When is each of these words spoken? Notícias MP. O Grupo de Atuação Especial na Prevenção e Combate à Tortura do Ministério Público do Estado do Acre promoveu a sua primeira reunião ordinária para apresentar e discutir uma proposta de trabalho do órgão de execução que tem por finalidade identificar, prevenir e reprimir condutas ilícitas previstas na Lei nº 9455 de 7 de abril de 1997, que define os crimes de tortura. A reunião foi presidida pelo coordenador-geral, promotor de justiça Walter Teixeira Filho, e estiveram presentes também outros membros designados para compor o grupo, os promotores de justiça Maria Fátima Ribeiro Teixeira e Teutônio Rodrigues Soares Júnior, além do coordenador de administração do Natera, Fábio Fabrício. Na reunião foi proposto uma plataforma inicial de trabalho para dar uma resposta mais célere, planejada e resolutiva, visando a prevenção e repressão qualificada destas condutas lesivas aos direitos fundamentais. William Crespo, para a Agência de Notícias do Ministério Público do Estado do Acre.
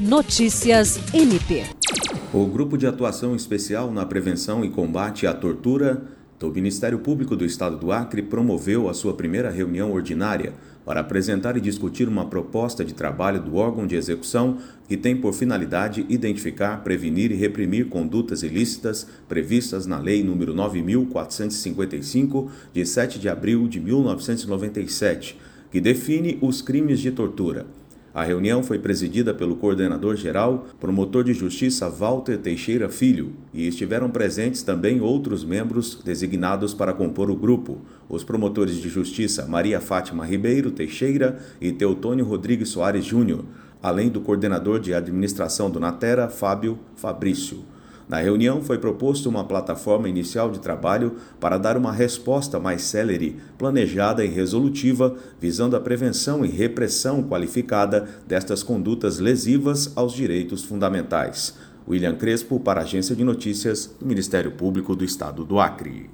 Notícias 0.00 0.98
MP. 1.12 1.62
O 2.32 2.46
Grupo 2.46 2.78
de 2.78 2.86
Atuação 2.86 3.36
Especial 3.36 3.92
na 3.92 4.06
Prevenção 4.06 4.64
e 4.64 4.70
Combate 4.70 5.26
à 5.26 5.34
Tortura 5.34 6.02
do 6.38 6.50
Ministério 6.50 7.00
Público 7.00 7.36
do 7.36 7.44
Estado 7.44 7.76
do 7.76 7.92
Acre 7.92 8.22
promoveu 8.22 8.88
a 8.88 8.94
sua 8.94 9.12
primeira 9.12 9.50
reunião 9.50 9.92
ordinária 9.92 10.54
para 10.86 11.00
apresentar 11.00 11.54
e 11.58 11.60
discutir 11.60 12.08
uma 12.08 12.24
proposta 12.24 12.82
de 12.82 12.94
trabalho 12.94 13.42
do 13.42 13.56
órgão 13.56 13.86
de 13.86 13.94
execução 13.94 14.56
que 14.88 14.96
tem 14.96 15.14
por 15.14 15.34
finalidade 15.34 16.06
identificar, 16.08 16.82
prevenir 16.82 17.30
e 17.30 17.34
reprimir 17.34 17.90
condutas 17.90 18.42
ilícitas 18.42 19.06
previstas 19.28 19.84
na 19.84 19.98
Lei 19.98 20.24
nº 20.24 20.54
9455 20.54 22.50
de 22.72 22.86
7 22.86 23.18
de 23.18 23.28
abril 23.28 23.68
de 23.68 23.78
1997, 23.78 25.38
que 25.70 25.78
define 25.78 26.38
os 26.40 26.62
crimes 26.62 27.00
de 27.00 27.10
tortura. 27.10 27.66
A 28.12 28.24
reunião 28.24 28.60
foi 28.60 28.76
presidida 28.76 29.32
pelo 29.32 29.54
coordenador-geral, 29.54 30.66
promotor 30.80 31.22
de 31.22 31.32
justiça 31.32 31.88
Walter 31.88 32.38
Teixeira 32.38 32.88
Filho, 32.88 33.34
e 33.54 33.68
estiveram 33.68 34.10
presentes 34.10 34.64
também 34.64 35.00
outros 35.00 35.44
membros 35.44 35.94
designados 36.04 36.74
para 36.74 36.92
compor 36.92 37.30
o 37.30 37.36
grupo, 37.36 37.78
os 38.08 38.24
promotores 38.24 38.76
de 38.76 38.88
justiça 38.88 39.46
Maria 39.46 39.80
Fátima 39.80 40.26
Ribeiro 40.26 40.72
Teixeira 40.72 41.38
e 41.60 41.70
Teutônio 41.70 42.24
Rodrigues 42.24 42.70
Soares 42.70 43.04
Júnior, 43.04 43.44
além 43.80 44.08
do 44.08 44.20
coordenador 44.20 44.80
de 44.80 44.92
administração 44.92 45.70
do 45.70 45.78
Natera, 45.78 46.28
Fábio 46.28 46.80
Fabrício. 46.96 47.64
Na 48.10 48.18
reunião 48.18 48.60
foi 48.60 48.76
proposto 48.76 49.28
uma 49.28 49.44
plataforma 49.44 50.08
inicial 50.08 50.50
de 50.50 50.58
trabalho 50.58 51.14
para 51.38 51.56
dar 51.56 51.76
uma 51.76 51.92
resposta 51.92 52.58
mais 52.58 52.82
célere, 52.82 53.36
planejada 53.56 54.24
e 54.24 54.28
resolutiva, 54.28 55.14
visando 55.40 55.76
a 55.76 55.80
prevenção 55.80 56.44
e 56.44 56.48
repressão 56.48 57.22
qualificada 57.22 58.08
destas 58.26 58.64
condutas 58.64 59.20
lesivas 59.20 59.92
aos 59.94 60.12
direitos 60.12 60.64
fundamentais. 60.64 61.56
William 61.86 62.16
Crespo, 62.16 62.58
para 62.58 62.80
a 62.80 62.82
Agência 62.82 63.14
de 63.14 63.22
Notícias 63.22 63.86
do 64.00 64.04
Ministério 64.04 64.50
Público 64.50 64.96
do 64.96 65.04
Estado 65.04 65.44
do 65.44 65.60
Acre. 65.60 66.10